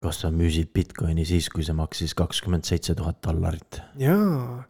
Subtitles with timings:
[0.00, 3.82] kas sa müüsid Bitcoini siis, kui see maksis kakskümmend seitse tuhat dollarit?
[4.00, 4.62] jaa,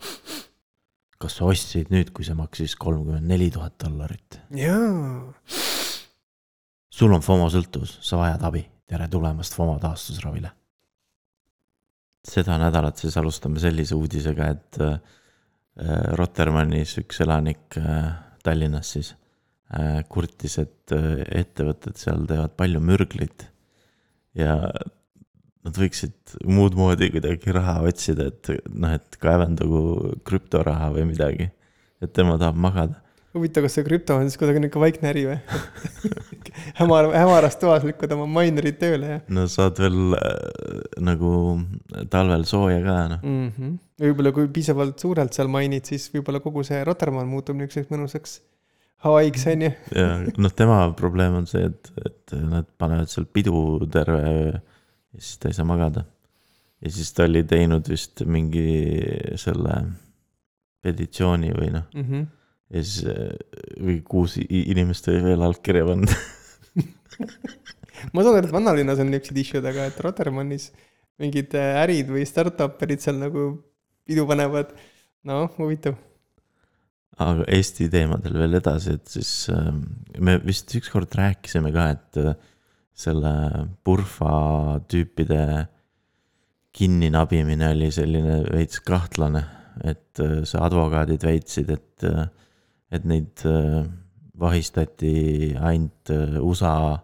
[1.23, 4.41] kas sa ostsid nüüd, kui see maksis kolmkümmend neli tuhat dollarit?
[4.59, 5.31] jaa.
[6.91, 10.51] sul on FOMO sõltuvus, sa vajad abi, tere tulemast FOMO taastusravile.
[12.27, 14.99] seda nädalat siis alustame sellise uudisega, et äh,
[16.19, 18.11] Rotermannis üks elanik äh,
[18.43, 19.15] Tallinnas siis
[19.71, 23.47] äh, kurtis, et äh, ettevõtted seal teevad palju mürglit
[24.35, 24.57] ja
[25.67, 31.51] nad võiksid muud moodi kuidagi raha otsida, et noh, et kaevandagu krüptoraha või midagi.
[32.01, 33.01] et tema tahab magada.
[33.37, 35.37] huvitav, kas see krüpto on siis kuidagi nihuke vaikne äri või
[36.81, 41.33] hämar, hämaras toas lükkad oma minerid tööle ja no saad veel äh, nagu
[42.11, 43.21] talvel sooja ka noh.
[43.23, 43.77] mm -hmm.
[44.07, 48.41] võib-olla kui piisavalt suurelt seal mainid, siis võib-olla kogu see Rotermann muutub niisuguseks mõnusaks
[49.05, 49.71] Hawaii'ks on ju.
[49.95, 54.61] ja noh, tema probleem on see, et, et nad panevad seal pidu terve
[55.15, 56.05] ja siis ta ei saa magada.
[56.81, 58.67] ja siis ta oli teinud vist mingi
[59.41, 59.81] selle
[60.83, 62.05] petitsiooni või noh mm.
[62.05, 62.29] -hmm.
[62.75, 63.05] ja siis
[63.81, 66.15] või kuus inimest oli veel allkirja pannud
[68.13, 70.71] ma saan aru, et vanalinnas on niisugused issue'd, aga et Rotermannis
[71.21, 73.51] mingid äh, ärid või startup'id seal nagu
[74.09, 74.73] pidu panevad.
[75.29, 75.99] noh, huvitav.
[77.21, 79.73] aga Eesti teemadel veel edasi, et siis äh,
[80.19, 82.33] me vist ükskord rääkisime ka, et äh,
[83.01, 83.33] selle
[83.85, 85.45] Purfa tüüpide
[86.77, 89.45] kinninabimine oli selline veits kahtlane.
[89.85, 92.27] et äh, see advokaadid väitsid, et, äh,
[92.93, 93.87] et neid äh,
[94.41, 96.11] vahistati ainult
[96.43, 96.99] USA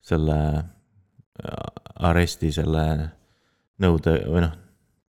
[0.00, 0.38] selle
[2.08, 2.84] aresti selle
[3.82, 4.54] nõude või noh,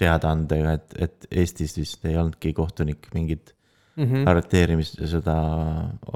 [0.01, 3.53] teadaandega, et, et Eestis vist ei olnudki kohtunik mingit
[3.97, 4.29] mm -hmm.
[4.29, 5.35] arreteerimist ja seda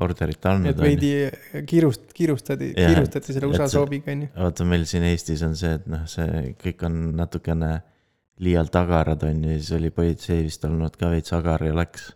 [0.05, 0.71] orderit andnud.
[0.71, 1.11] et veidi
[1.67, 4.29] kiirust, kiirustati, kiirustati selle USA sooviga, on ju.
[4.37, 7.81] vaata, meil siin Eestis on see, et noh, see kõik on natukene
[8.41, 12.11] liialt agarad on ju, siis oli politsei vist olnud ka veits agar ja läks.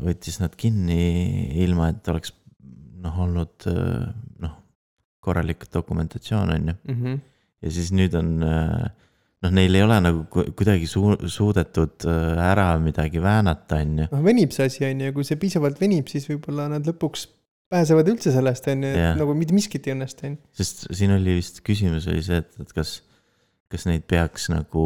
[0.00, 1.02] võttis nad kinni
[1.60, 2.32] ilma, et oleks
[3.02, 4.06] noh, olnud äh,
[4.40, 4.54] noh,
[5.20, 6.74] korralik dokumentatsioon on ju.
[6.88, 7.18] -hmm.
[7.62, 8.86] ja siis nüüd on äh,
[9.42, 14.08] noh, neil ei ole nagu ku- kuidagi suu-, suudetud äh, ära midagi väänata, on ju.
[14.12, 17.26] noh, venib see asi, on ju, ja kui see piisavalt venib, siis võib-olla nad lõpuks
[17.72, 20.42] pääsevad üldse sellest, on ju, et nagu mitte miskit ei õnnestu, on ju.
[20.60, 22.98] sest siin oli vist küsimus oli see, et, et kas,
[23.72, 24.84] kas neid peaks nagu,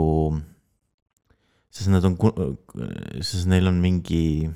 [1.75, 2.15] sest nad on,
[3.21, 4.49] sest neil on mingi,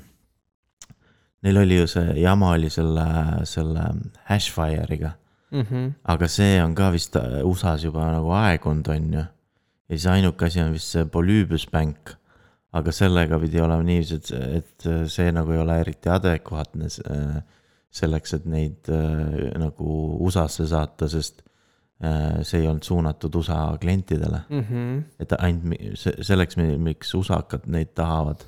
[1.45, 3.09] neil oli ju see jama oli selle,
[3.49, 3.89] selle
[4.31, 5.17] Hashfire'iga,
[5.51, 5.87] Mm -hmm.
[6.05, 9.23] aga see on ka vist USA-s juba nagu aegunud, on ju.
[9.91, 12.15] Ja siis ainuke asi on vist see Polybus Bank,
[12.73, 17.03] aga sellega pidi olema niiviisi, et, et see nagu ei ole eriti adekvaatne s-
[17.91, 21.41] selleks, et neid äh, nagu USA-sse saata, sest
[22.05, 24.45] äh, see ei olnud suunatud USA klientidele.
[24.49, 25.03] Mm -hmm.
[25.19, 28.47] et ainult selleks, miks USA-kad neid tahavad,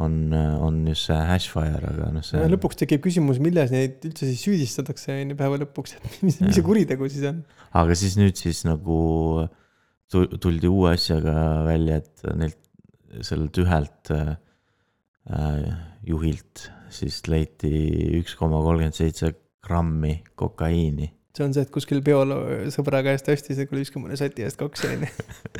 [0.00, 4.40] on, on just see Hashfire, aga noh, see lõpuks tekib küsimus, milles neid üldse siis
[4.46, 7.42] süüdistatakse, on ju, päeva lõpuks, et mis, mis see kuritegu siis on?
[7.76, 8.96] aga siis nüüd siis nagu
[9.44, 9.61] tu-
[10.12, 11.34] tuldi uue asjaga
[11.66, 12.60] välja, et neilt
[13.20, 14.36] sellelt ühelt äh,
[15.28, 15.72] äh,
[16.06, 17.72] juhilt siis leiti
[18.20, 21.10] üks koma kolmkümmend seitse grammi kokaiini.
[21.32, 22.32] See on see, et kuskil peol
[22.74, 25.12] sõbra käest ostis ja kuule, viska mulle soti eest kaks, on ju.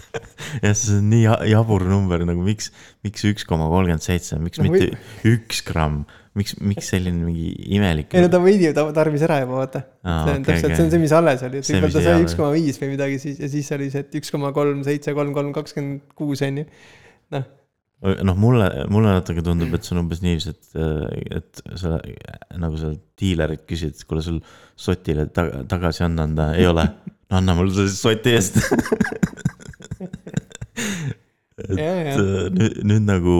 [0.66, 2.68] jah, see on nii ja- jabur number nagu miks,
[3.06, 4.90] miks üks koma kolmkümmend seitse, miks No mitte
[5.28, 6.02] üks gramm,
[6.36, 8.12] miks, miks selline mingi imelik.
[8.12, 9.84] ei no ta veidi ta tarvis ära juba, vaata.
[10.04, 10.76] Aa, see on okei, täpselt, okei.
[10.76, 13.18] see on see, mis alles oli, et võib-olla ta sai üks koma viis või midagi
[13.24, 16.62] siis ja siis oli see, et üks koma kolm, seitse, kolm, kolm, kakskümmend kuus, on
[16.62, 16.68] ju.
[17.32, 17.48] noh,
[18.02, 20.64] noh, mulle, mulle natuke tundub, et see on umbes niiviisi, et,
[21.38, 21.98] et sa
[22.58, 24.40] nagu sa diilerilt küsid, kuule, sul
[24.78, 26.84] sotile ta, tagasi anda anda, ei ole.
[27.30, 28.58] no anna mulle siis soti eest
[31.62, 32.16] et Jaa, jaa.
[32.16, 33.36] äh, nüüd, nüüd nagu,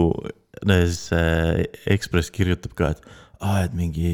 [0.63, 3.03] no ja siis see Ekspress kirjutab ka, et
[3.43, 4.13] aa, et mingi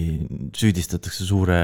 [0.57, 1.59] süüdistatakse suure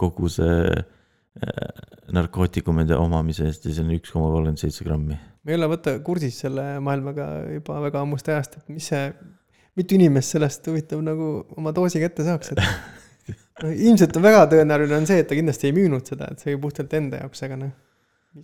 [0.00, 0.48] koguse
[0.78, 1.82] äh,
[2.14, 5.18] narkootikumide omamise eest ja see on üks koma kolmkümmend seitse grammi.
[5.48, 9.06] Ma ei ole vaata kursis selle maailmaga juba väga ammust ajast, et mis see,
[9.80, 12.60] mitu inimest sellest huvitav nagu oma doosi kätte saaks, et
[13.62, 16.52] no, ilmselt on väga tõenäoline on see, et ta kindlasti ei müünud seda, et see
[16.52, 17.72] oli puhtalt enda jaoks, aga noh.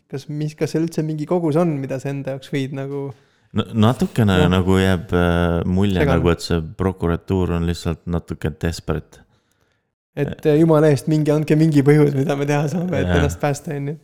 [0.08, 3.04] kas, mis, kas seal üldse mingi kogus on, mida sa enda jaoks võid nagu
[3.52, 4.48] no natukene no.
[4.56, 6.16] nagu jääb äh, mulje Segane.
[6.16, 9.20] nagu, et see prokuratuur on lihtsalt natuke desperate.
[10.16, 13.20] et jumala eest mingi, andke mingi põhjus, mida me teha saame, et Jah.
[13.20, 14.00] ennast päästa, on ju.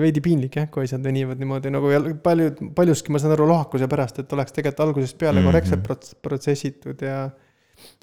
[0.00, 3.86] Veidi piinlik jah, kui asjad venivad niimoodi nagu ja paljud, paljuski ma saan aru lohakuse
[3.90, 5.46] pärast, et oleks tegelikult algusest peale Mhm.
[5.50, 7.30] korrektselt prots- protsessitud ja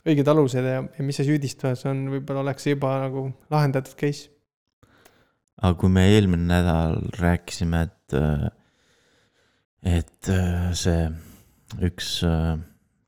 [0.05, 4.29] õiged alused ja, ja mis see süüdistus on, võib-olla oleks juba nagu lahendatud case.
[5.61, 8.15] aga kui me eelmine nädal rääkisime, et,
[9.83, 10.31] et
[10.77, 11.03] see
[11.87, 12.07] üks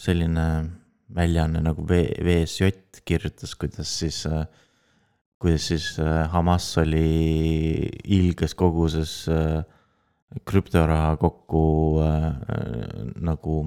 [0.04, 0.46] selline
[1.14, 2.72] väljaanne nagu V, VSJ
[3.06, 4.22] kirjutas, kuidas siis,
[5.44, 5.88] kuidas siis
[6.32, 7.04] Hamas oli
[8.16, 9.26] ilges koguses
[10.48, 11.64] krüptoraha kokku
[13.22, 13.58] nagu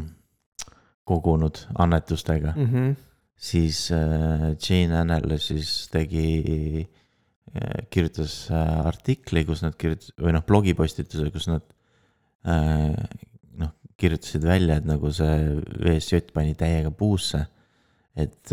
[1.06, 2.70] kogunud annetustega mm.
[2.73, 2.94] -hmm.
[3.37, 6.88] siis Jane Analysis tegi
[7.90, 8.49] kirjutas
[8.84, 11.62] artikli, kus nad kirjutas- või noh, blogipostituse, kus nad
[13.61, 15.37] noh, kirjutasid välja, et nagu see
[15.84, 17.46] VSJ pani täiega puusse.
[18.16, 18.52] Et,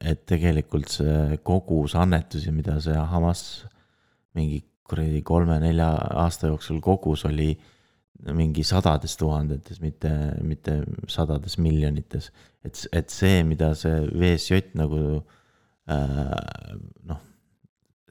[0.00, 3.42] et tegelikult see kogus annetusi, mida see Hamas
[4.36, 5.88] mingi kuradi kolme-nelja
[6.22, 7.50] aasta jooksul kogus, oli
[8.32, 10.10] mingi sadades tuhandetes, mitte,
[10.46, 10.78] mitte
[11.12, 12.30] sadades miljonites.
[12.64, 15.00] et, et see, mida see VSJ nagu
[15.92, 16.76] äh,
[17.10, 17.24] noh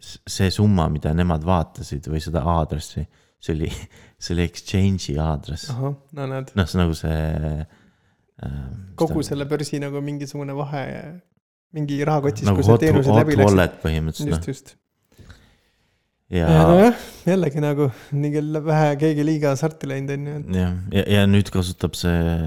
[0.06, 3.06] see summa, mida nemad vaatasid või seda aadressi,
[3.42, 3.72] see oli,
[4.22, 5.72] see oli exchange'i aadress.
[6.60, 7.66] noh, see nagu see äh,.
[9.00, 9.28] Kogu ta...
[9.30, 10.86] selle börsi nagu mingisugune vahe,
[11.76, 13.78] mingi rahakotis nagu, kui sa teenused läbi läksid.
[13.84, 14.50] põhimõtteliselt.
[14.50, 14.76] just, just.
[16.34, 20.38] ja, ja nojah, jällegi nagu nii küll vähe keegi liiga hasarti läinud on ju.
[20.60, 22.40] jah, ja, ja nüüd kasutab see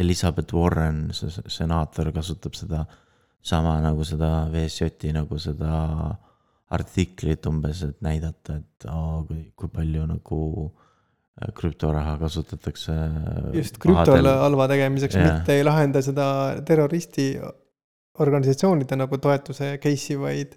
[0.00, 2.86] Elizabeth Warren, see senaator kasutab seda
[3.44, 5.74] sama nagu seda VSJ-i nagu seda
[6.74, 10.83] artiklit umbes, et näidata, et aa, kui, kui palju nagu äh,
[11.58, 12.94] krüptoraha kasutatakse.
[13.56, 16.26] just krüptole halva tegemiseks yeah., mitte ei lahenda seda
[16.66, 17.32] terroristi
[18.22, 20.54] organisatsioonide nagu toetuse case'i, vaid.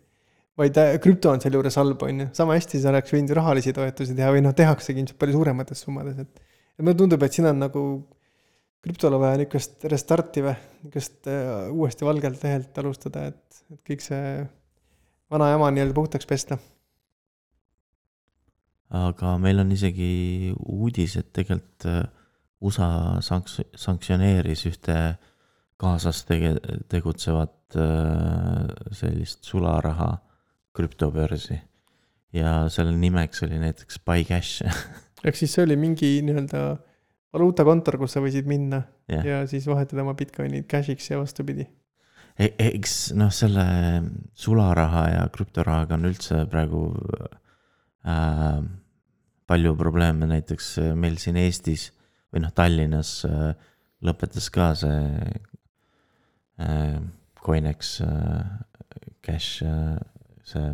[0.57, 4.15] vaid äh, krüpto on sealjuures halb, on ju, sama hästi sa oleks võinud rahalisi toetusi
[4.17, 6.45] teha või noh, tehaksegi ilmselt palju suuremates summades, et.
[6.77, 7.83] et mulle tundub, et siin on nagu
[8.85, 10.55] krüptole vaja niisugust restarti või,
[10.93, 14.23] äh, uuesti valgelt lehelt alustada, et, et kõik see
[15.33, 16.57] vana jama nii-öelda puhtaks pesta.
[18.95, 22.03] Aga meil on isegi uudis, et tegelikult äh,
[22.63, 24.97] USA sanks-, sanktsioneeris ühte
[25.77, 26.57] Gazas tege-,
[26.89, 30.15] tegutsevat äh, sellist sularaha
[30.77, 31.59] krüptobörsi.
[32.33, 34.61] ja selle nimeks oli näiteks Buycash
[35.25, 36.61] ehk siis see oli mingi nii-öelda
[37.33, 39.25] valuutakontor, kus sa võisid minna yeah.
[39.25, 41.67] ja siis vahetada oma Bitcoinid cash'iks ja vastupidi
[42.37, 43.65] E-, eks noh, selle
[44.37, 47.37] sularaha ja krüptorahaga on üldse praegu äh,
[49.47, 51.89] palju probleeme, näiteks äh, meil siin Eestis
[52.33, 53.53] või noh, Tallinnas äh,
[54.05, 54.99] lõpetas ka see
[56.61, 56.99] äh,
[57.43, 58.43] Coinex äh,
[59.23, 59.97] cash äh,,
[60.47, 60.69] see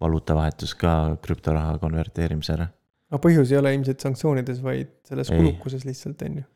[0.00, 2.70] valuutavahetus ka krüptoraha konverteerimise ära.
[3.10, 6.46] aga põhjus ei ole ilmselt sanktsioonides, vaid selles kulukuses lihtsalt, on ju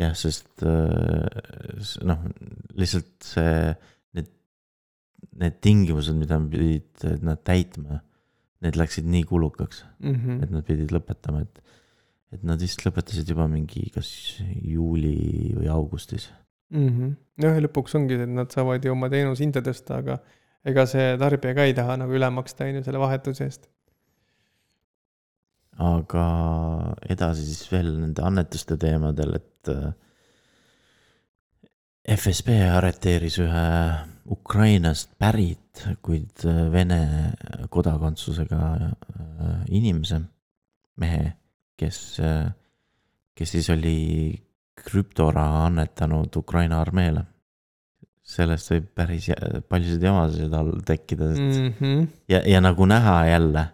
[0.00, 2.22] jah, sest äh, noh,
[2.78, 3.72] lihtsalt see,
[4.16, 4.30] need,
[5.42, 8.00] need tingimused, mida nad pidid nad täitma,
[8.64, 10.42] need läksid nii kulukaks mm, -hmm.
[10.44, 11.62] et nad pidid lõpetama, et,
[12.36, 14.10] et nad vist lõpetasid juba mingi kas
[14.44, 16.30] juuli või augustis
[16.70, 16.88] mm.
[16.88, 17.16] -hmm.
[17.44, 20.20] jah, ja lõpuks ongi, et nad saavad ju oma teenuse hinda tõsta, aga
[20.64, 23.70] ega see tarbija ka ei taha nagu üle maksta, on ju, selle vahetuse eest
[25.80, 26.24] aga
[27.08, 29.70] edasi siis veel nende annetuste teemadel, et
[32.08, 33.64] FSB arreteeris ühe
[34.30, 37.00] Ukrainast pärit, kuid äh, Vene
[37.72, 40.20] kodakondsusega äh, inimese,
[41.00, 41.34] mehe,
[41.80, 42.20] kes,
[43.36, 44.36] kes siis oli
[44.80, 47.24] krüptoraha annetanud Ukraina armeele.
[48.30, 49.26] sellest võib päris
[49.68, 52.08] paljusid jamasid all tekkida, et mm -hmm.
[52.28, 53.64] ja, ja nagu näha jälle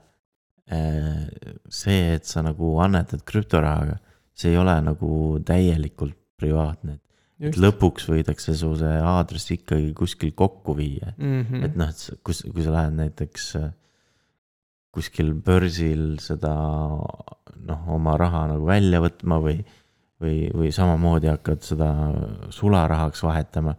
[0.67, 1.29] Äh,
[1.71, 4.01] see, et sa nagu annetad krüptorahaga,
[4.35, 5.11] see ei ole nagu
[5.47, 6.97] täielikult privaatne.
[6.99, 7.03] et
[7.37, 11.41] lõpuks võidakse su see aadress ikkagi kuskil kokku viia mm.
[11.43, 11.65] -hmm.
[11.67, 13.73] et noh, et kus, kui sa lähed näiteks äh,
[14.97, 16.55] kuskil börsil seda
[17.67, 19.59] noh, oma raha nagu välja võtma või,
[20.23, 21.91] või, või samamoodi hakkad seda
[22.55, 23.77] sularahaks vahetama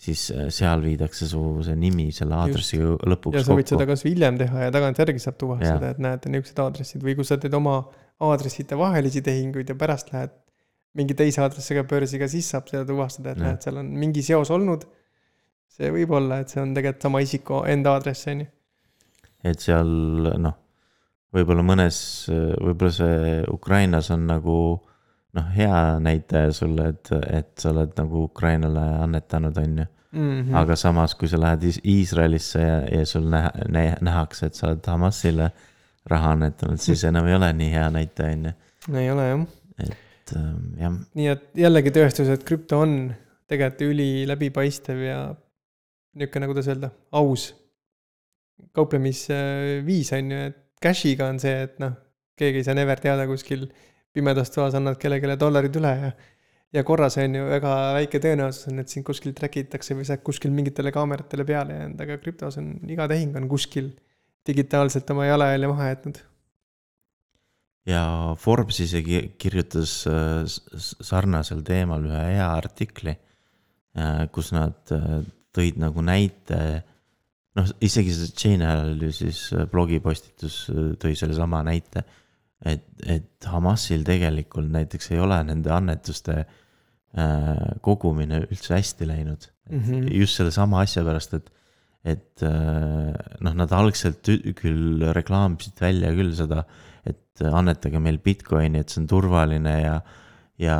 [0.00, 3.08] siis äh, seal viidakse su see nimi selle aadressiga Just.
[3.10, 3.40] lõpuks kokku.
[3.42, 7.02] ja sa võid seda kasvõi hiljem teha ja tagantjärgi saab tuvastada, et näed, niisugused aadressid
[7.04, 7.80] või kui sa teed oma
[8.22, 10.32] aadresside vahelisi tehinguid ja pärast lähed
[10.98, 14.86] mingi teise aadressiga börsiga, siis saab seda tuvastada, et näed, seal on mingi seos olnud.
[15.70, 18.48] see võib olla, et see on tegelikult sama isiku enda aadress, on ju.
[19.46, 19.92] et seal
[20.42, 20.56] noh,
[21.36, 24.56] võib-olla mõnes, võib-olla see Ukrainas on nagu
[25.38, 29.88] noh, hea näitaja sulle, et, et sa oled nagu Ukrainale annetanud, on ju.
[30.10, 30.54] Mhm.
[30.58, 33.52] aga samas, kui sa lähed Iisraelisse ja, ja sul näha,
[34.02, 35.52] nähakse, et sa oled Hamasile
[36.10, 38.54] raha annetanud, siis enam ei ole nii hea näitaja, on ju.
[38.98, 39.44] ei ole jah.
[39.86, 40.96] et ähm, jah.
[41.18, 42.96] nii et jällegi tõestus, et krüpto on
[43.50, 45.20] tegelikult üli läbipaistev ja
[46.14, 47.50] niisugune, kuidas öelda, aus
[48.76, 51.94] kauplemisviis on ju, et cash'iga on see, et noh,
[52.38, 53.66] keegi ei saa never teada kuskil
[54.14, 56.12] pimedas toas annad kellelegi dollarid üle ja
[56.72, 60.14] ja korras on ju väga väike tõenäosus on, et sind kuskil track itakse või sa
[60.14, 63.90] oled kuskil mingitele kaameratele peale jäänud, aga krüptos on iga tehing on kuskil
[64.46, 66.20] digitaalselt oma jalajälje maha jätnud.
[67.90, 68.04] Ja
[68.40, 70.44] Forbes isegi kirjutas äh,
[70.78, 73.16] sarnasel teemal ühe hea artikli,
[73.98, 75.20] äh, kus nad äh,
[75.54, 76.60] tõid nagu näite
[77.58, 80.62] noh, isegi see Chain Analysis blogipostitus
[81.02, 82.04] tõi sellesama näite,
[82.62, 86.58] et, et Hamasil tegelikult näiteks ei ole nende annetuste äh,
[87.10, 89.80] Äh, kogumine üldse hästi läinud mm.
[89.82, 90.04] -hmm.
[90.14, 91.48] just sellesama asja pärast, et,
[92.04, 93.10] et äh,
[93.42, 96.62] noh, nad algselt küll reklaamisid välja küll seda,
[97.08, 99.94] et annetage meil Bitcoini, et see on turvaline ja,
[100.60, 100.78] ja,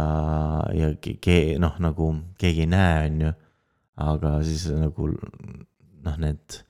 [0.76, 2.10] ja ke-, noh, nagu
[2.40, 3.32] keegi ei näe, on ju.
[4.00, 5.08] aga siis nagu
[6.04, 6.60] noh, need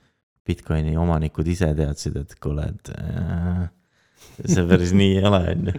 [0.46, 3.68] Bitcoini omanikud ise teadsid, et kuule, et äh,
[4.44, 5.78] see päris nii ei ole, on ju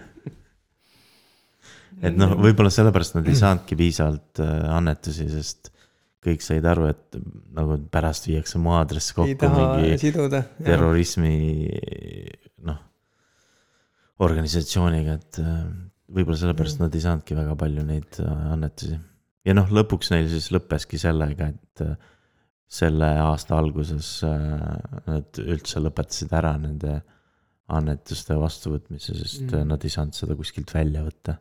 [2.01, 5.71] et noh, võib-olla sellepärast nad ei saanudki piisavalt äh, annetusi, sest
[6.21, 7.17] kõik said aru, et
[7.57, 12.40] nagu pärast viiakse mu aadress kokku mingi siduda, terrorismi noh,
[14.21, 15.61] organisatsiooniga, et äh,
[16.11, 18.97] võib-olla sellepärast nad ei saanudki väga palju neid äh, annetusi.
[19.47, 21.85] ja noh, lõpuks neil siis lõppeski sellega, et
[22.71, 27.01] selle aasta alguses nad üldse lõpetasid ära nende
[27.71, 29.65] annetuste vastuvõtmise, sest mm.
[29.67, 31.35] nad ei saanud seda kuskilt välja võtta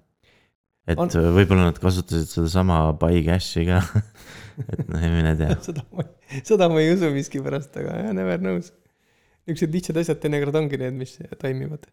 [0.89, 1.11] et on...
[1.37, 3.81] võib-olla nad kasutasid sedasama buy cash'i ka
[4.73, 6.07] et noh, mine tea seda ma,
[6.41, 8.73] seda ma ei usu miskipärast, aga jah, never knows.
[9.47, 11.87] niisugused lihtsad asjad teinekord ongi need, mis toimivad.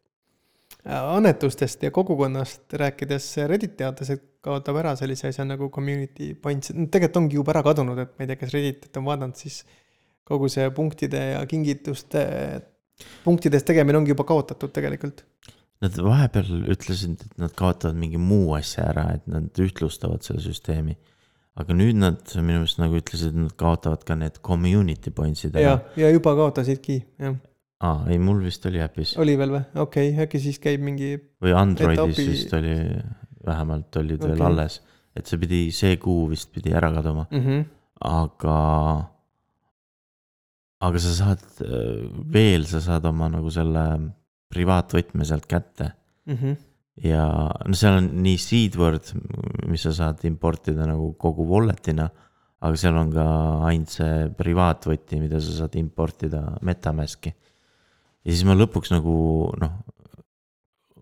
[0.88, 7.22] Annetustest ja kogukonnast rääkides, Reddit teatas, et kaotab ära sellise asja nagu community points, tegelikult
[7.24, 9.62] ongi juba ära kadunud, et ma ei tea, kas Redditit on vaadanud, siis
[10.28, 12.24] kogu see punktide ja kingituste,
[13.26, 15.26] punktides tegemine ongi juba kaotatud tegelikult
[15.84, 20.98] Nad vahepeal ütlesid, et nad kaotavad mingi muu asja ära, et nad ühtlustavad selle süsteemi.
[21.58, 25.64] aga nüüd nad minu meelest nagu ütlesid, et nad kaotavad ka need community points'id ära.
[25.64, 27.38] ja, ja juba kaotasidki, jah.
[27.86, 29.16] Aa, ei, mul vist oli äpis.
[29.22, 31.14] oli veel või, okei okay,, äkki siis käib mingi.
[31.44, 32.28] või Androidis etapi...
[32.32, 32.76] vist oli,
[33.46, 34.34] vähemalt olid okay.
[34.34, 34.80] veel alles,
[35.18, 37.44] et see pidi, see kuu vist pidi ära kaduma mm.
[37.44, 37.66] -hmm.
[38.10, 38.60] aga,
[40.90, 41.46] aga sa saad
[42.34, 43.86] veel, sa saad oma nagu selle
[44.54, 45.92] privaatvõtme sealt kätte
[46.26, 46.36] mm.
[46.36, 46.56] -hmm.
[47.06, 47.26] ja
[47.68, 49.14] no seal on nii seedword,
[49.68, 52.10] mis sa saad importida nagu kogu wallet'ina,
[52.58, 53.26] aga seal on ka
[53.70, 57.34] ainult see privaatvõti, mida sa saad importida MetaMaski.
[58.28, 59.16] Ja siis ma lõpuks nagu
[59.62, 59.80] noh,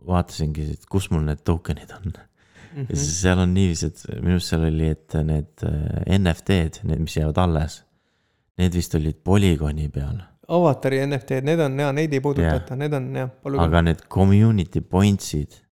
[0.05, 2.21] vaatasingi, et kus mul need token'id on mm.
[2.75, 2.85] -hmm.
[2.89, 7.03] ja siis seal on niiviisi, et minu arust seal oli, et need äh, NFT-d, need,
[7.07, 7.81] mis jäävad alles,
[8.61, 13.13] need vist olid polügooni peal avatari NFT-d, need on ja neid ei puudutata need on
[13.17, 13.29] jah.
[13.65, 15.65] aga need community points'id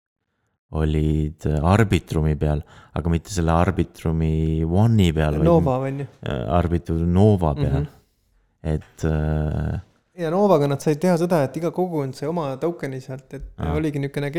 [0.71, 2.61] olid äh, Arbitrumi peal,
[2.95, 5.41] aga mitte selle Arbitrumi One'i peal.
[5.43, 6.07] Nova on ju.
[6.23, 8.75] Äh, Arbitrum Nova peal mm, -hmm.
[8.75, 9.79] et äh,
[10.19, 13.75] ja Novaga nad said teha seda, et iga kogukond sai oma token'i sealt, et Aa.
[13.77, 14.31] oligi niisugune,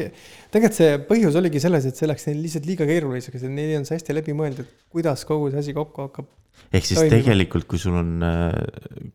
[0.52, 3.79] tegelikult see põhjus oligi selles, et see läks neil lihtsalt liiga keeruliseks, et neil ei
[3.81, 6.29] olnud see hästi läbi mõeldud, kuidas kogu see asi kokku hakkab
[6.73, 7.17] ehk siis toimima.
[7.17, 8.12] tegelikult, kui sul on,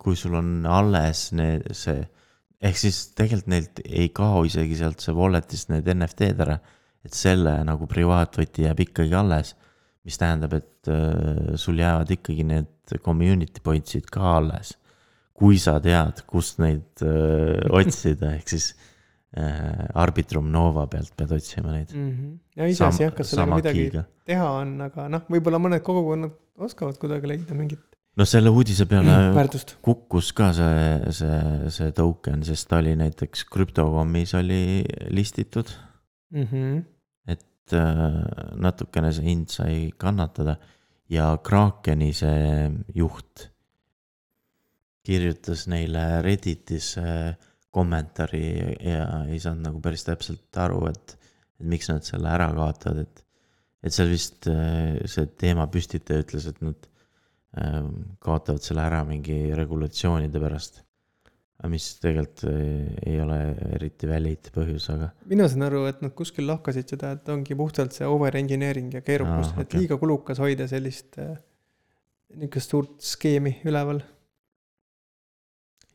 [0.01, 2.01] kui sul on alles need, see,
[2.65, 6.57] ehk siis tegelikult neilt ei kao isegi sealt see wallet'ist need NFT-d ära,
[7.05, 9.53] et selle nagu privaatvõti jääb ikkagi alles,
[10.07, 14.75] mis tähendab, et äh, sul jäävad ikkagi need community points'id ka alles.
[15.37, 18.71] Kui sa tead, kust neid äh, otsida, ehk siis
[19.37, 22.07] äh, Arbitrum Nova pealt pead otsima neid mm.
[22.09, 22.31] -hmm.
[22.57, 24.03] ja iseasi jah, kas sellega midagi kiiga.
[24.25, 27.83] teha on, aga noh, võib-olla mõned kogukonnad oskavad kuidagi leida mingit.
[28.17, 29.75] no selle uudise peale väärtust.
[29.85, 31.41] kukkus ka see, see,
[31.75, 34.63] see token, sest ta oli näiteks krüptokommis oli
[35.09, 35.69] listitud
[36.31, 36.47] mm.
[36.47, 36.81] -hmm.
[37.27, 40.57] et äh, natukene see hind sai kannatada
[41.09, 43.51] ja Krakeni see juht
[45.07, 47.37] kirjutas neile Redditis äh,
[47.73, 48.43] kommentaari
[48.83, 51.15] ja ei saanud nagu päris täpselt aru, et,
[51.59, 53.23] et miks nad selle ära kaotavad, et
[53.85, 56.89] et seal vist äh, see teema püstitaja ütles, et nad
[57.61, 60.83] ähm, kaotavad selle ära mingi regulatsioonide pärast.
[61.71, 63.37] mis tegelikult äh, ei ole
[63.77, 65.11] eriti valid põhjus, aga.
[65.29, 69.01] mina saan aru, et nad kuskil lahkasid seda, et ongi puhtalt see over engineering ja
[69.05, 69.65] keerukus ah,, okay.
[69.65, 71.17] et liiga kulukas hoida sellist
[72.37, 74.03] niisugust suurt skeemi üleval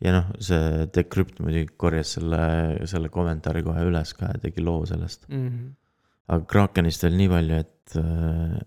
[0.02, 2.42] ja noh, see Decrypt muidugi korjas selle,
[2.90, 5.47] selle kommentaari kohe üles ka ja tegi loo sellest mm.
[5.47, 5.71] -hmm
[6.32, 8.59] aga Krakenist veel nii palju, et, äh,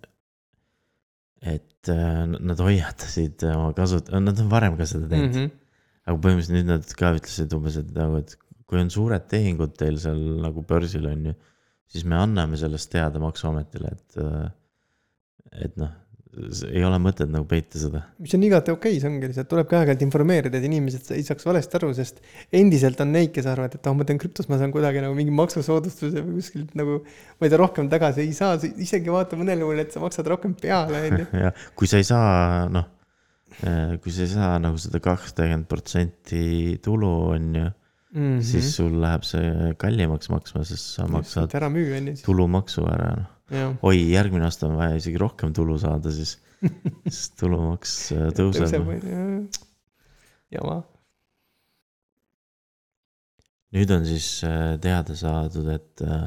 [1.55, 5.45] et äh, nad hoiatasid oma kasut-, nad on varem ka seda teinud mm.
[5.45, 5.61] -hmm.
[6.05, 9.99] aga põhimõtteliselt nüüd nad ka ütlesid umbes, et nagu, et kui on suured tehingud teil
[10.01, 11.35] seal nagu börsil on ju,
[11.91, 14.19] siis me anname sellest teada maksuametile, et,
[15.67, 15.93] et noh,
[16.67, 18.01] ei ole mõtet nagu peita seda.
[18.21, 21.47] mis on igati okei okay,, see ongi lihtsalt, tulebki aeg-ajalt informeerida, et inimesed ei saaks
[21.47, 22.19] valesti aru, sest
[22.55, 25.33] endiselt on neid, kes arvavad, et oh, ma teen krüptos, ma saan kuidagi nagu mingi
[25.35, 26.99] maksusoodustuse või kuskilt nagu.
[27.39, 30.57] ma ei tea, rohkem tagasi ei saa, isegi vaata mõnel juhul, et sa maksad rohkem
[30.59, 31.29] peale, on ju.
[31.45, 32.89] jah, kui sa ei saa, noh,
[34.03, 38.41] kui sa ei saa nagu seda kakskümmend protsenti tulu, on ju mm, -hmm.
[38.43, 41.55] siis sul läheb see kallimaks maksma, sest sa maksad
[42.25, 46.37] tulumaksu ära, noh oi, järgmine aasta on vaja isegi rohkem tulu saada, siis,
[47.05, 48.65] siis tulumaks äh, tõuseb.
[48.65, 49.59] tõuseb,
[50.55, 50.79] jama.
[53.75, 56.25] nüüd on siis äh, teada saadud, et, äh,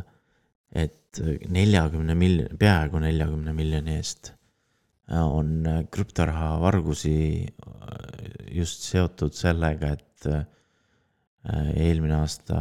[0.86, 4.34] et neljakümne miljoni, peaaegu neljakümne miljoni eest
[5.08, 7.14] on krüptoraha vargusi
[8.52, 10.26] just seotud sellega, et
[11.80, 12.58] eelmine aasta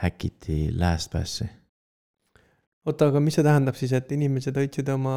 [0.00, 1.50] häkiti LastPassi
[2.86, 5.16] oota, aga mis see tähendab siis, et inimesed hoidsid oma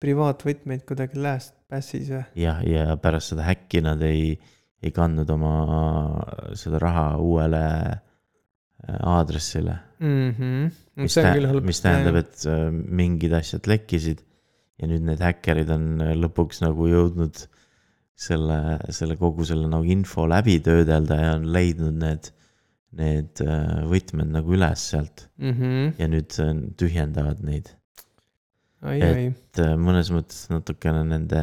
[0.00, 2.22] privaatvõtmeid kuidagi last pass'is või?
[2.40, 4.32] jah, ja pärast seda häkki nad ei,
[4.80, 5.52] ei kandnud oma
[6.58, 10.34] seda raha uuele äh, aadressile mm.
[10.38, 10.72] -hmm.
[11.04, 14.24] mis, tä mis tähendab, et äh, mingid asjad lekkisid
[14.80, 17.44] ja nüüd need häkkerid on äh, lõpuks nagu jõudnud
[18.20, 22.32] selle, selle kogu selle nagu info läbi töödelda ja on leidnud need
[22.96, 25.52] need äh, võtmed nagu üles sealt mm.
[25.52, 25.92] -hmm.
[26.00, 26.38] ja nüüd
[26.80, 27.70] tühjendavad neid.
[28.82, 29.26] et ai.
[29.62, 31.42] Äh, mõnes mõttes natukene nende,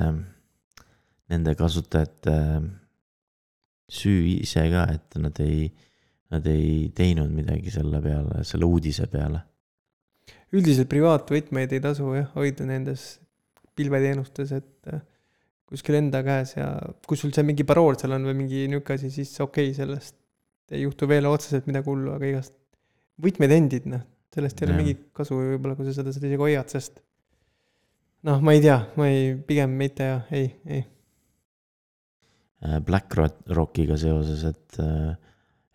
[1.31, 2.65] nende kasutajate äh,
[3.87, 5.69] süü ise ka, et nad ei,
[6.33, 9.45] nad ei teinud midagi selle peale, selle uudise peale.
[10.51, 13.19] üldiselt privaatvõtmeid ei tasu jah hoida nendes
[13.75, 14.91] pilveteenustes, et
[15.67, 16.67] kuskil enda käes ja
[17.07, 20.15] kui sul see mingi parool seal on või mingi nihuke asi, siis okei okay, sellest
[20.71, 22.55] ei juhtu veel otseselt midagi hullu, aga igast
[23.23, 26.99] võtmed endid, noh, sellest ei ole mingit kasu võib-olla, kui sa seda isegi hoiad, sest
[28.27, 30.83] noh, ma ei tea, ma ei, pigem mitte ja ei, ei.
[32.65, 35.15] Äh, BlackRockiga seoses, et äh,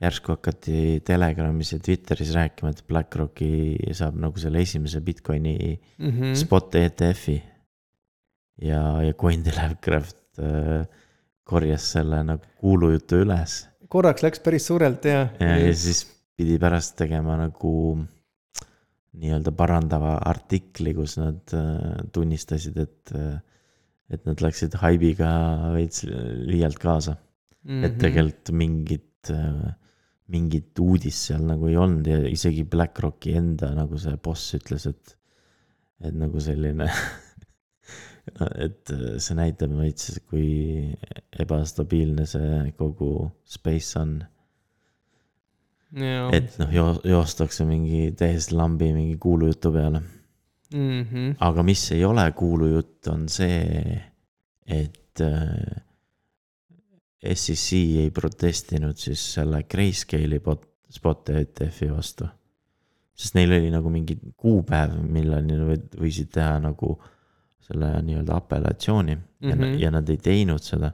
[0.02, 3.50] järsku hakati Telegramis ja Twitteris rääkima, et BlackRocki
[3.94, 6.34] saab nagu selle esimese Bitcoini mm -hmm.
[6.38, 7.42] spot ETF-i.
[8.62, 10.86] ja, ja Cointelegraph äh,
[11.44, 15.26] korjas selle nagu kuulujutu üles korraks läks päris suurelt ja.
[15.40, 16.04] ja, ja siis
[16.36, 17.72] pidi pärast tegema nagu
[19.12, 23.36] nii-öelda parandava artikli, kus nad äh, tunnistasid, et, äh,
[24.12, 25.30] et nad läksid haibiga
[25.74, 27.68] veits liialt kaasa mm.
[27.68, 27.84] -hmm.
[27.84, 28.00] et mhm.
[28.00, 29.74] tegelikult mingit, äh,
[30.32, 35.16] mingit uudist seal nagu ei olnud ja isegi BlackRocki enda nagu see boss ütles, et,
[36.00, 36.88] et nagu selline
[38.30, 40.92] et äh, see näitab veits, kui
[41.42, 44.20] ebastabiilne see kogu space on.
[46.32, 51.02] et noh jo, joostakse mingi täiesti lambi mingi kuulujutu peale mm.
[51.02, 51.34] -hmm.
[51.38, 54.00] aga mis ei ole kuulujutt, on see,
[54.66, 55.82] et äh,
[57.34, 62.26] SEC ei protestinud siis selle Grayscale'i bot, spot ETF-i vastu.
[63.14, 67.10] sest neil oli nagu mingi kuupäev, millal nad võisid teha nagu äh,
[67.66, 69.50] selle nii-öelda apellatsiooni mm -hmm.
[69.50, 69.78] ja, mhm.
[69.82, 70.92] ja nad ei teinud seda.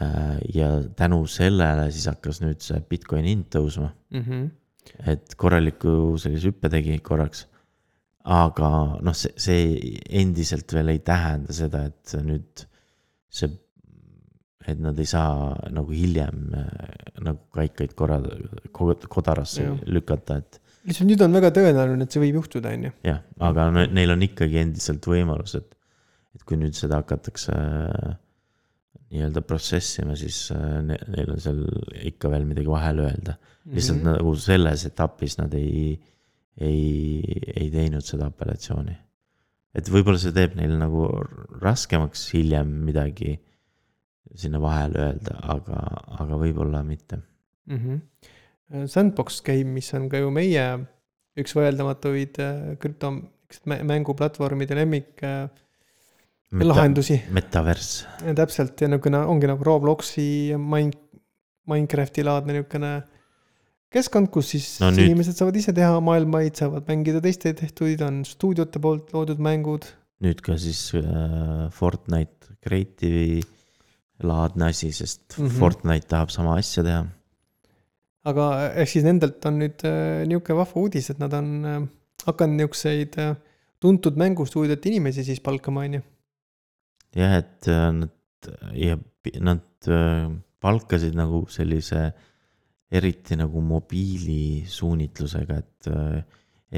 [0.00, 4.22] Äh, ja tänu sellele siis hakkas nüüd see Bitcoini hind tõusma mm.
[4.22, 4.46] -hmm.
[5.12, 7.46] et korraliku sellise hüppe tegi korraks.
[8.24, 8.70] aga
[9.02, 12.64] noh, see, see endiselt veel ei tähenda seda, et nüüd
[13.28, 13.50] see,
[14.66, 16.66] et nad ei saa nagu hiljem äh,
[17.20, 18.20] nagu kaikaid korra,
[19.08, 19.76] kodarasse ja.
[19.86, 22.92] lükata, et lihtsalt nüüd on väga tõenäoline, et see võib juhtuda, on ju.
[23.06, 25.76] jah, aga neil on ikkagi endiselt võimalus, et,
[26.36, 28.16] et kui nüüd seda hakatakse äh,
[29.12, 31.62] nii-öelda protsessima, siis äh, ne, neil on seal
[32.12, 33.36] ikka veel midagi vahele öelda.
[33.70, 34.18] lihtsalt mm -hmm.
[34.18, 36.00] nagu selles etapis nad ei,
[36.58, 37.22] ei,
[37.56, 38.96] ei teinud seda apellatsiooni.
[39.74, 41.06] et võib-olla see teeb neil nagu
[41.62, 43.38] raskemaks hiljem midagi
[44.34, 45.78] sinna vahele öelda, aga,
[46.18, 47.16] aga võib-olla mitte
[47.66, 47.78] mm.
[47.78, 48.00] -hmm
[48.86, 50.66] Sandbox Game, mis on ka ju meie
[51.38, 55.46] üks vaieldamatuid äh, krüptomänguplatvormide lemmik äh,
[56.52, 57.16] Meta, lahendusi.
[57.32, 58.10] Metaverse.
[58.36, 60.92] täpselt ja niisugune ongi nagu Robloksi ja Mine,
[61.70, 62.92] Minecrafti laadne niisugune
[63.92, 65.08] keskkond, kus siis no, nüüd...
[65.08, 69.88] inimesed saavad ise teha maailmaid, saavad mängida teiste tehtuid, on stuudiote poolt loodud mängud.
[70.22, 73.40] nüüd ka siis äh, Fortnite Creative'i
[74.22, 75.58] laadne asi, sest mm -hmm.
[75.58, 77.02] Fortnite tahab sama asja teha
[78.28, 78.48] aga
[78.82, 81.78] ehk siis nendelt on nüüd äh, niisugune vahva uudis, et nad on äh,
[82.26, 83.36] hakanud niisuguseid äh,
[83.82, 86.02] tuntud mängustuudiote inimesi siis palkama, on ju.
[87.18, 88.98] jah, et nad ja
[89.42, 89.88] nad
[90.62, 92.06] palkasid nagu sellise
[92.92, 96.22] eriti nagu mobiilisuunitlusega, et äh,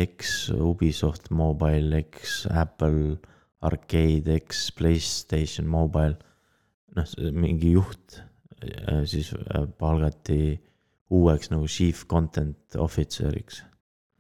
[0.04, 3.16] eks Ubisoft Mobile, eks Apple
[3.64, 6.16] Arcade, eks Playstation Mobile,
[6.94, 8.20] noh, mingi juht
[8.62, 10.61] äh, siis äh, palgati
[11.11, 13.62] uueks nagu chief content officer'iks.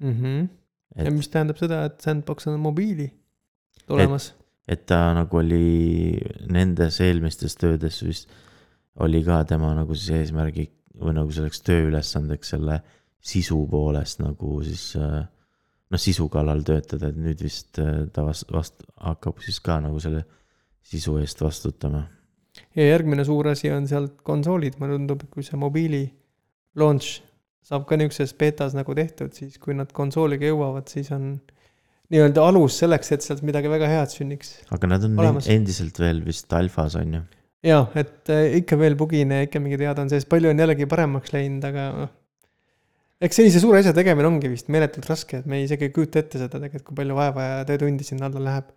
[0.02, 0.48] mhmh.
[0.96, 3.10] ja et, mis tähendab seda, et Sandbox on mobiili
[3.86, 4.34] tulemas.
[4.68, 6.18] et ta nagu oli
[6.50, 8.32] nendes eelmistes töödes vist
[9.04, 10.68] oli ka tema nagu siis eesmärgi
[11.00, 12.78] või nagu selleks tööülesandeks selle
[13.24, 15.24] sisu poolest nagu siis äh,
[15.90, 20.00] noh, sisu kallal töötada, et nüüd vist äh, ta vast-, vast-, hakkab siis ka nagu
[20.02, 20.24] selle
[20.84, 22.04] sisu eest vastutama.
[22.76, 26.04] ja järgmine suur asi on sealt konsoolid, mulle tundub, et kui see mobiili
[26.78, 27.20] launch
[27.64, 31.36] saab ka niisuguses betas nagu tehtud, siis kui nad konsooliga jõuavad, siis on
[32.12, 34.58] nii-öelda alus selleks, et sealt midagi väga head sünniks.
[34.74, 35.48] aga nad on Olemas.
[35.52, 37.22] endiselt veel vist alfas on ju.
[37.70, 41.32] jaa, et äh, ikka veel bugine, ikka mingid head on sees, palju on jällegi paremaks
[41.32, 42.14] läinud, aga noh.
[43.24, 46.42] eks sellise suure asja tegemine ongi vist meeletult raske, et me isegi ei kujuta ette
[46.42, 48.72] seda tegelikult, kui palju vaeva ja töötundi sinna alla läheb.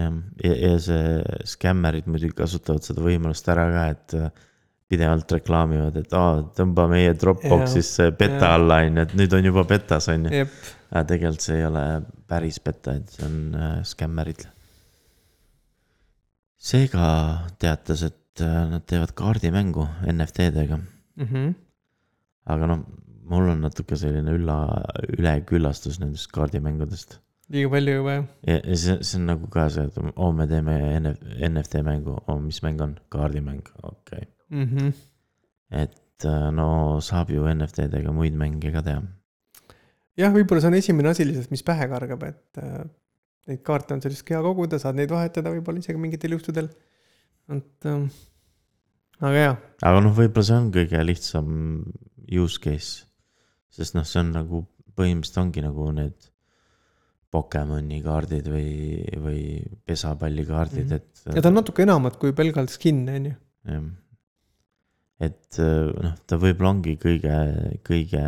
[0.00, 4.48] jah, ja, ja see skämmerid muidugi kasutavad seda võimalust ära ka, et äh,
[4.90, 8.54] pidevalt reklaamivad, et aa, tõmba meie Dropbox'isse beta jaa.
[8.58, 10.46] alla on ju, et nüüd on juba betas on ju.
[10.90, 11.84] aga tegelikult see ei ole
[12.30, 14.46] päris beta, et see on äh, skämmerid.
[16.70, 17.04] Sega
[17.62, 20.80] teatas, et äh, nad teevad kaardimängu NFT-dega,
[21.22, 21.54] mhmh,
[22.50, 22.82] aga noh,
[23.30, 24.58] mul on natuke selline ülla,
[25.14, 27.20] üleküllastus nendest kaardimängudest.
[27.50, 28.26] liiga palju juba jah.
[28.46, 31.22] ja, ja see, see on nagu ka see, et oo, me teeme NF,
[31.52, 34.30] NFT mängu, oo, mis mäng on, kaardimäng, okei okay..
[34.50, 34.92] mhmh,
[35.82, 39.02] et äh, no saab ju NFT-dega muid mänge ka teha.
[40.20, 42.82] jah, võib-olla see on esimene asi lihtsalt, mis pähe kargab, et äh,
[43.50, 46.70] neid kaarte on sellist hea koguda, saad neid vahetada võib-olla isegi mingitel juhtudel.
[47.50, 48.18] et äh,,
[49.20, 49.54] aga jaa,
[49.92, 51.54] aga noh, võib-olla see on kõige lihtsam
[52.40, 53.06] use case.
[53.70, 54.66] sest noh, see on nagu
[54.98, 56.28] põhimõtteliselt ongi nagu need
[57.30, 58.70] Pokemoni kaardid või,
[59.22, 59.42] või
[59.86, 61.26] pesapallikaardid mm, -hmm.
[61.30, 61.36] et.
[61.38, 63.34] ja ta on natuke enamat kui pelgalt skin, on ju.
[65.20, 67.36] Et äh, noh, ta võib-olla ongi kõige,
[67.86, 68.24] kõige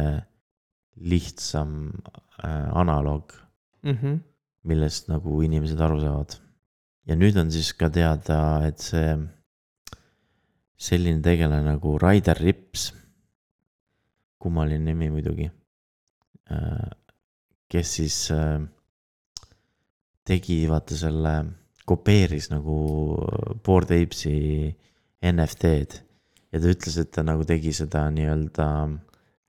[1.08, 3.32] lihtsam äh, analoog,
[3.86, 4.18] mhmh,
[4.68, 6.36] millest nagu inimesed aru saavad.
[7.08, 8.36] ja nüüd on siis ka teada,
[8.68, 9.16] et see
[10.82, 12.92] selline tegelane nagu Raider Rips,
[14.42, 15.48] kummaline nimi muidugi,
[17.72, 18.60] kes siis äh,
[20.28, 21.34] tegi vaata selle,
[21.88, 22.76] kopeeris nagu
[23.64, 24.70] Bored Apes'i
[25.26, 26.11] NFT-d
[26.52, 28.66] ja ta ütles, et ta nagu tegi seda nii-öelda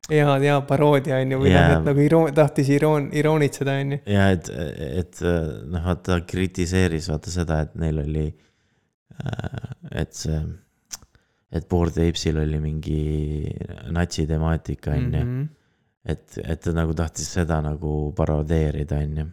[0.09, 3.99] hea, hea paroodia on ju, või noh, et nagu iroon-, tahtis iroon-, iroonitseda on ju.
[4.13, 4.49] ja et,
[5.03, 8.25] et noh, vaata ta kritiseeris vaata seda, et neil oli,
[9.93, 10.39] et see,
[11.53, 13.01] et Bored Apes'il oli mingi
[13.93, 15.43] natsi temaatika on ju, Mhm.
[16.05, 19.27] et, et ta nagu tahtis seda nagu parodeerida, on ju.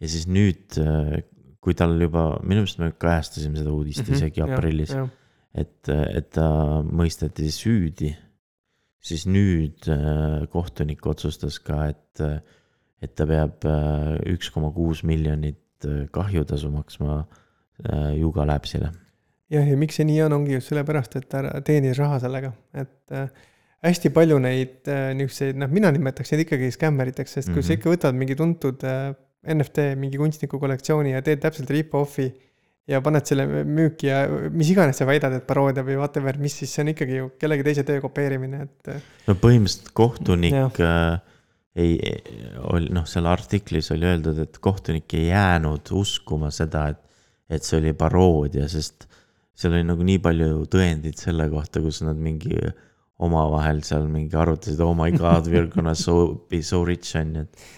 [0.00, 0.76] ja siis nüüd,
[1.60, 4.94] kui tal juba, minu meelest me kajastasime seda uudist Mhm, isegi aprillis,
[5.54, 6.46] et, et ta
[6.86, 8.12] mõisteti süüdi,
[9.00, 12.20] siis nüüd äh, kohtunik otsustas ka, et,
[13.02, 17.24] et ta peab äh, üks koma kuus miljonit äh, kahjutasu maksma
[18.12, 18.90] Juga Labsile.
[19.48, 23.14] jah, ja miks see nii on, ongi just sellepärast, et ta teenis raha sellega, et
[23.80, 27.78] hästi palju neid niisuguseid, noh, mina nimetaks neid ikkagi skämmeriteks, sest kui sa Mhm.
[27.78, 32.28] ikka võtad mingi tuntud NFT mingi kunstniku kollektsiooni ja teed täpselt rip-off'i
[32.90, 34.22] ja paned selle müüki ja
[34.52, 37.66] mis iganes sa väidad, et paroodia või whatever, mis siis see on ikkagi ju kellegi
[37.66, 40.80] teise töö kopeerimine, et äh, no põhimõtteliselt kohtunik Jah.
[40.86, 41.36] äh,
[41.80, 41.94] ei,
[42.74, 47.00] oli noh, seal artiklis oli öeldud, et kohtunik ei jäänud uskuma seda, et,
[47.50, 49.06] et see oli paroodia, sest
[49.54, 52.56] seal oli nagu nii palju tõendeid selle kohta, kus nad mingi
[53.20, 57.36] omavahel seal mingi arutasid, oh my god, we are gonna so be so rich on
[57.36, 57.68] ju, et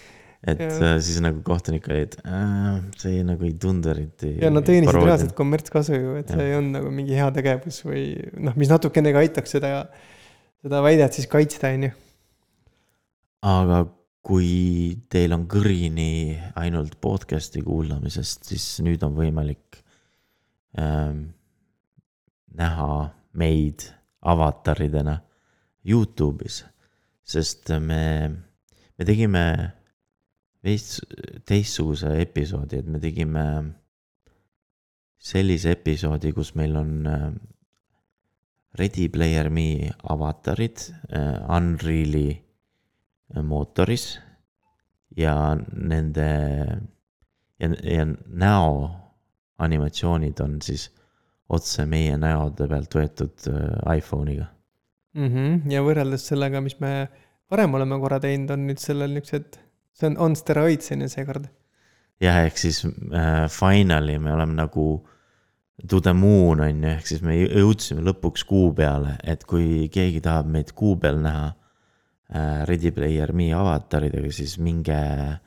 [0.42, 0.78] et Jah.
[0.82, 4.34] äh, siis nagu kohtunik oli, et äh, see nagu ei tundu eriti.
[4.42, 6.38] ja nad teenisid reaalselt kommertskasu ju, et Jah.
[6.38, 8.06] see ei olnud nagu mingi heategevus või
[8.42, 9.72] noh, mis natukenegi aitaks seda,
[10.64, 11.92] seda väidet siis kaitsta, on ju.
[13.52, 13.84] aga
[14.22, 19.78] kui teil on kõrini ainult podcast'i kuulamisest, siis nüüd on võimalik
[20.78, 21.28] ähm,
[22.58, 23.88] näha meid
[24.22, 25.20] avataridena
[25.86, 26.60] Youtube'is,
[27.26, 28.02] sest me,
[28.98, 29.44] me tegime
[30.64, 31.00] veits
[31.48, 33.44] teistsuguse episoodi, et me tegime
[35.22, 37.26] sellise episoodi, kus meil on äh,
[38.78, 42.30] Ready Player Me avatarid äh, Unreali
[43.42, 44.18] mootoris
[45.16, 45.34] ja
[45.72, 46.28] nende
[47.60, 48.90] ja, ja näo
[49.62, 50.88] animatsioonid on siis
[51.52, 54.46] otse meie näode pealt võetud äh, iPhone'iga.
[55.14, 55.28] mm.
[55.28, 55.72] -hmm.
[55.72, 57.08] ja võrreldes sellega, mis me
[57.50, 59.58] varem oleme korra teinud, on nüüd sellel niisugused,
[59.92, 61.48] see on on steroid selline seekord.
[62.22, 64.86] jah, ehk siis äh, finally me oleme nagu
[65.88, 70.22] to the moon on ju, ehk siis me jõudsime lõpuks kuu peale, et kui keegi
[70.24, 75.40] tahab meid kuu peal näha äh, Ready Player Me avataridega, siis minge äh,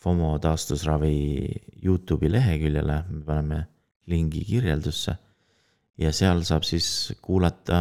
[0.00, 1.16] FOMO taastusravi
[1.84, 3.64] Youtube'i leheküljele, me paneme
[4.10, 5.16] lingi kirjeldusse.
[6.00, 7.80] ja seal saab siis kuulata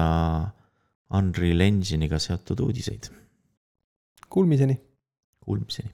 [1.15, 3.07] Unreal Engine'iga seotud uudiseid.
[4.29, 4.88] Kuulmiseni.
[5.49, 5.89] Kuulmiseni.